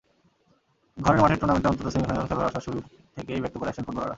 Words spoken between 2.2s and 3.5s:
খেলার আশা শুরু থেকেই